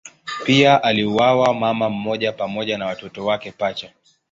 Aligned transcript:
Pia 0.45 0.83
aliuawa 0.83 1.53
mama 1.53 1.89
mmoja 1.89 2.31
pamoja 2.31 2.77
na 2.77 2.85
watoto 2.85 3.25
wake 3.25 3.51
pacha. 3.51 3.91